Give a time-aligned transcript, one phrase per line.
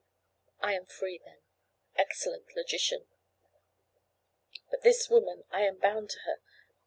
[0.61, 1.43] I am free, then.
[1.95, 3.05] Excellent logician!
[4.71, 6.39] But this woman: I am bound to her.